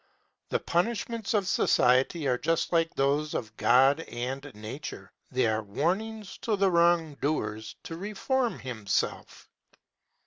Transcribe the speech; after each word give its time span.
The 0.49 0.59
punishments 0.59 1.35
of 1.35 1.47
society 1.47 2.27
are 2.27 2.39
just 2.39 2.71
like 2.73 2.95
those 2.95 3.35
of 3.35 3.55
God 3.55 3.99
and 3.99 4.43
Nature 4.55 5.11
they 5.29 5.45
are 5.45 5.61
warnings 5.61 6.39
to 6.39 6.55
the 6.55 6.71
wrong 6.71 7.13
doer 7.21 7.61
to 7.83 7.95
reform 7.97 8.57
himself. 8.57 9.47